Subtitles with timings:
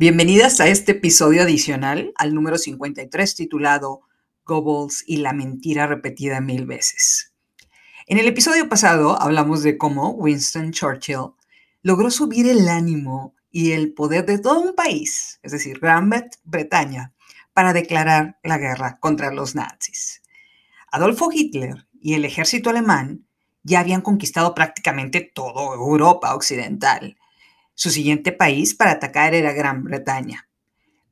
[0.00, 4.02] Bienvenidas a este episodio adicional, al número 53, titulado
[4.44, 7.32] Goebbels y la mentira repetida mil veces.
[8.06, 11.32] En el episodio pasado hablamos de cómo Winston Churchill
[11.82, 16.08] logró subir el ánimo y el poder de todo un país, es decir, Gran
[16.44, 17.12] Bretaña,
[17.52, 20.22] para declarar la guerra contra los nazis.
[20.92, 23.26] Adolfo Hitler y el ejército alemán
[23.64, 27.17] ya habían conquistado prácticamente toda Europa occidental
[27.78, 30.48] su siguiente país para atacar era Gran Bretaña.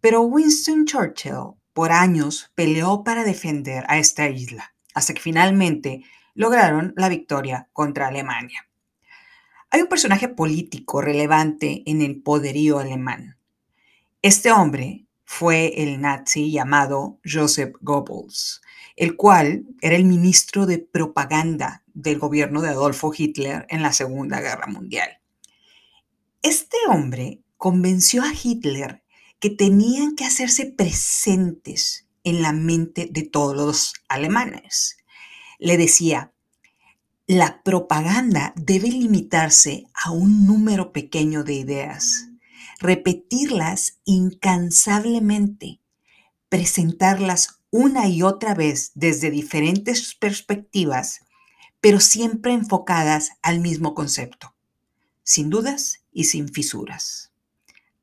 [0.00, 6.02] Pero Winston Churchill por años peleó para defender a esta isla, hasta que finalmente
[6.34, 8.66] lograron la victoria contra Alemania.
[9.70, 13.36] Hay un personaje político relevante en el poderío alemán.
[14.20, 18.60] Este hombre fue el nazi llamado Joseph Goebbels,
[18.96, 24.40] el cual era el ministro de propaganda del gobierno de Adolfo Hitler en la Segunda
[24.40, 25.20] Guerra Mundial.
[26.42, 29.02] Este hombre convenció a Hitler
[29.40, 34.98] que tenían que hacerse presentes en la mente de todos los alemanes.
[35.58, 36.32] Le decía,
[37.26, 42.28] la propaganda debe limitarse a un número pequeño de ideas,
[42.78, 45.80] repetirlas incansablemente,
[46.48, 51.20] presentarlas una y otra vez desde diferentes perspectivas,
[51.80, 54.55] pero siempre enfocadas al mismo concepto
[55.26, 57.32] sin dudas y sin fisuras,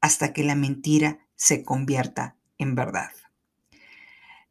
[0.00, 3.10] hasta que la mentira se convierta en verdad.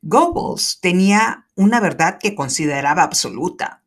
[0.01, 3.83] Goebbels tenía una verdad que consideraba absoluta.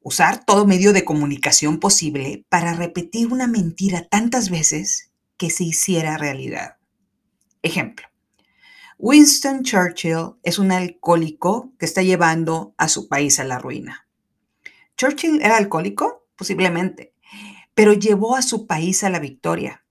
[0.00, 6.16] Usar todo medio de comunicación posible para repetir una mentira tantas veces que se hiciera
[6.18, 6.76] realidad.
[7.62, 8.06] Ejemplo.
[8.96, 14.06] Winston Churchill es un alcohólico que está llevando a su país a la ruina.
[14.96, 16.26] ¿Churchill era alcohólico?
[16.36, 17.12] Posiblemente
[17.78, 19.84] pero llevó a su país a la victoria.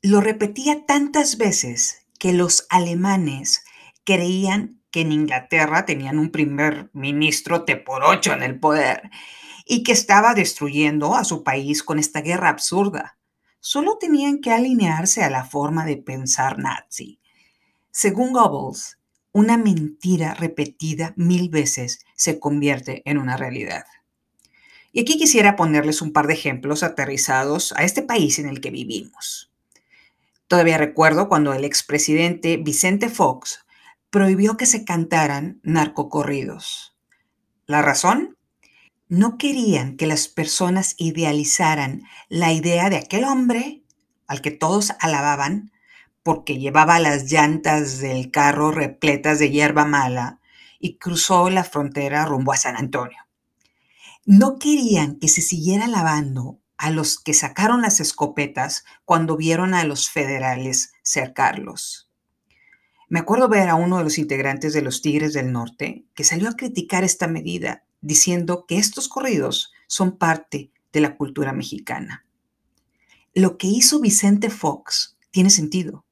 [0.00, 3.62] Lo repetía tantas veces que los alemanes
[4.04, 9.10] creían que en Inglaterra tenían un primer ministro te por ocho en el poder
[9.66, 13.18] y que estaba destruyendo a su país con esta guerra absurda.
[13.60, 17.20] Solo tenían que alinearse a la forma de pensar nazi.
[17.90, 18.98] Según Goebbels,
[19.32, 23.84] una mentira repetida mil veces se convierte en una realidad.
[24.92, 28.70] Y aquí quisiera ponerles un par de ejemplos aterrizados a este país en el que
[28.70, 29.50] vivimos.
[30.48, 33.66] Todavía recuerdo cuando el expresidente Vicente Fox
[34.10, 36.96] prohibió que se cantaran narcocorridos.
[37.66, 38.36] ¿La razón?
[39.08, 43.82] No querían que las personas idealizaran la idea de aquel hombre
[44.26, 45.72] al que todos alababan
[46.22, 50.40] porque llevaba las llantas del carro repletas de hierba mala
[50.78, 53.25] y cruzó la frontera rumbo a San Antonio
[54.26, 59.84] no querían que se siguiera lavando a los que sacaron las escopetas cuando vieron a
[59.84, 62.10] los federales cercarlos.
[63.08, 66.48] Me acuerdo ver a uno de los integrantes de los Tigres del Norte que salió
[66.48, 72.26] a criticar esta medida, diciendo que estos corridos son parte de la cultura mexicana.
[73.32, 76.04] Lo que hizo Vicente Fox tiene sentido.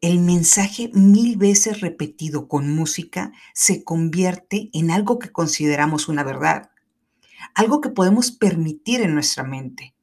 [0.00, 6.70] El mensaje mil veces repetido con música se convierte en algo que consideramos una verdad
[7.54, 9.94] algo que podemos permitir en nuestra mente,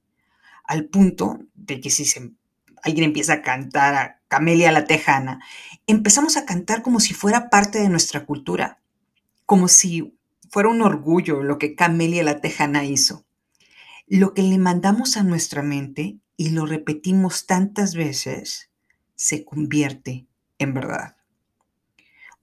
[0.64, 2.06] al punto de que si
[2.84, 5.40] alguien empieza a cantar a Camelia la Tejana,
[5.88, 8.80] empezamos a cantar como si fuera parte de nuestra cultura,
[9.46, 10.18] como si
[10.50, 13.26] fuera un orgullo lo que Camelia la Tejana hizo.
[14.08, 18.70] Lo que le mandamos a nuestra mente y lo repetimos tantas veces,
[19.16, 20.28] se convierte
[20.60, 21.18] en verdad.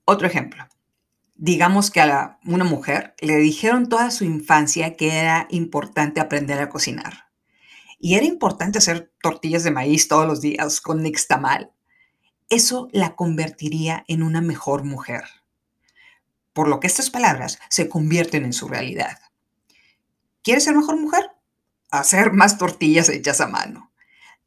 [0.03, 0.67] Otro ejemplo
[1.35, 6.69] digamos que a una mujer le dijeron toda su infancia que era importante aprender a
[6.69, 7.25] cocinar.
[7.99, 11.71] Y era importante hacer tortillas de maíz todos los días con nixtamal.
[12.49, 15.23] Eso la convertiría en una mejor mujer.
[16.53, 19.19] Por lo que estas palabras se convierten en su realidad.
[20.41, 21.31] ¿Quieres ser mejor mujer?
[21.89, 23.91] Hacer más tortillas hechas a mano.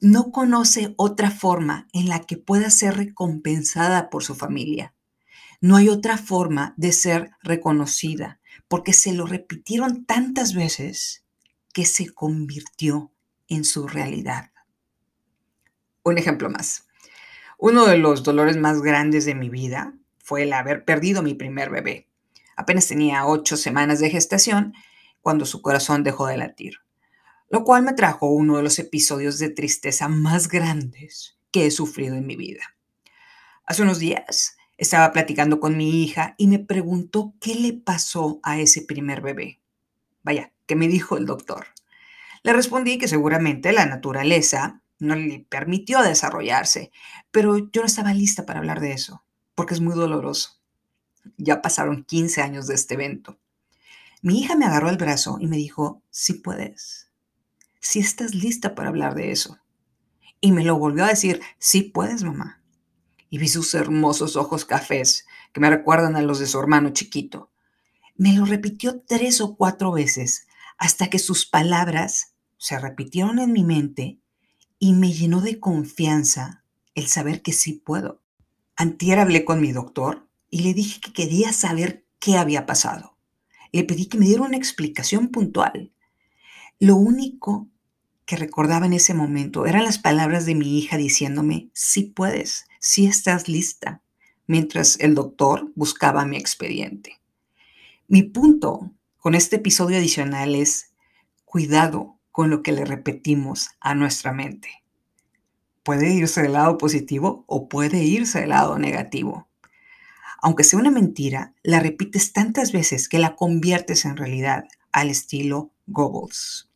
[0.00, 4.94] No conoce otra forma en la que pueda ser recompensada por su familia
[5.60, 11.25] no hay otra forma de ser reconocida, porque se lo repitieron tantas veces
[11.72, 13.12] que se convirtió
[13.49, 14.52] en su realidad.
[16.02, 16.87] Un ejemplo más.
[17.58, 21.70] Uno de los dolores más grandes de mi vida fue el haber perdido mi primer
[21.70, 22.08] bebé.
[22.56, 24.75] Apenas tenía ocho semanas de gestación
[25.22, 26.78] cuando su corazón dejó de latir,
[27.50, 32.14] lo cual me trajo uno de los episodios de tristeza más grandes que he sufrido
[32.14, 32.62] en mi vida.
[33.64, 38.59] Hace unos días estaba platicando con mi hija y me preguntó qué le pasó a
[38.59, 39.61] ese primer bebé.
[40.23, 41.67] Vaya, ¿qué me dijo el doctor?
[42.45, 46.93] Le respondí que seguramente la naturaleza no le permitió desarrollarse,
[47.31, 50.61] pero yo no estaba lista para hablar de eso, porque es muy doloroso.
[51.37, 53.39] Ya pasaron 15 años de este evento.
[54.23, 57.11] Mi hija me agarró el brazo y me dijo, sí puedes,
[57.81, 59.59] si estás lista para hablar de eso.
[60.41, 62.57] Y me lo volvió a decir, sí puedes, mamá.
[63.31, 67.51] Y vi sus hermosos ojos cafés que me recuerdan a los de su hermano chiquito.
[68.17, 70.47] Me lo repitió tres o cuatro veces
[70.79, 74.19] hasta que sus palabras se repitieron en mi mente
[74.79, 76.65] y me llenó de confianza
[76.95, 78.23] el saber que sí puedo.
[78.77, 83.17] Antier hablé con mi doctor y le dije que quería saber qué había pasado.
[83.73, 85.93] Le pedí que me diera una explicación puntual.
[86.79, 87.69] Lo único
[88.29, 93.07] que recordaba en ese momento eran las palabras de mi hija diciéndome, sí puedes, sí
[93.07, 94.03] estás lista,
[94.47, 97.23] mientras el doctor buscaba mi expediente.
[98.07, 100.93] Mi punto con este episodio adicional es
[101.47, 104.69] cuidado con lo que le repetimos a nuestra mente.
[105.83, 109.49] Puede irse del lado positivo o puede irse del lado negativo.
[110.43, 115.73] Aunque sea una mentira, la repites tantas veces que la conviertes en realidad al estilo
[115.87, 116.68] Goebbels.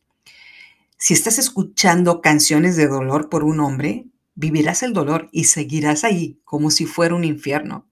[1.05, 6.39] Si estás escuchando canciones de dolor por un hombre, vivirás el dolor y seguirás ahí
[6.45, 7.89] como si fuera un infierno.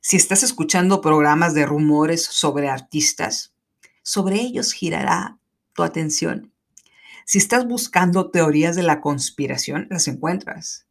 [0.00, 3.52] Si estás escuchando programas de rumores sobre artistas,
[4.04, 5.40] sobre ellos girará
[5.72, 6.52] tu atención.
[7.24, 10.86] Si estás buscando teorías de la conspiración, las encuentras.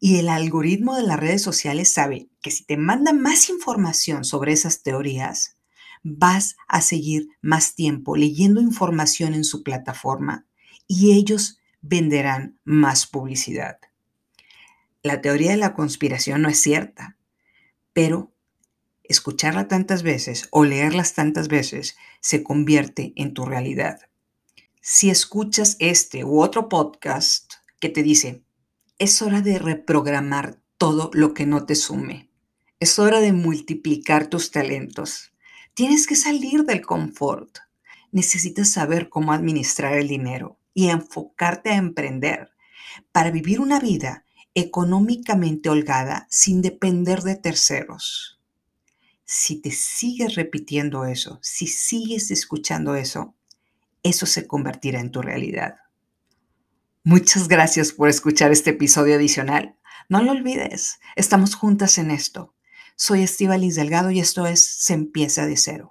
[0.00, 4.52] Y el algoritmo de las redes sociales sabe que si te manda más información sobre
[4.52, 5.56] esas teorías,
[6.02, 10.44] vas a seguir más tiempo leyendo información en su plataforma
[10.92, 13.78] y ellos venderán más publicidad.
[15.04, 17.16] La teoría de la conspiración no es cierta,
[17.92, 18.34] pero
[19.04, 24.00] escucharla tantas veces o leerlas tantas veces se convierte en tu realidad.
[24.80, 28.42] Si escuchas este u otro podcast que te dice,
[28.98, 32.32] es hora de reprogramar todo lo que no te sume,
[32.80, 35.32] es hora de multiplicar tus talentos,
[35.72, 37.58] tienes que salir del confort,
[38.10, 42.50] necesitas saber cómo administrar el dinero y enfocarte a emprender
[43.12, 44.24] para vivir una vida
[44.54, 48.40] económicamente holgada sin depender de terceros
[49.32, 53.36] si te sigues repitiendo eso, si sigues escuchando eso,
[54.02, 55.76] eso se convertirá en tu realidad.
[57.04, 59.76] Muchas gracias por escuchar este episodio adicional.
[60.08, 62.56] No lo olvides, estamos juntas en esto.
[62.96, 63.24] Soy
[63.56, 65.88] Liz Delgado y esto es Se empieza de cero.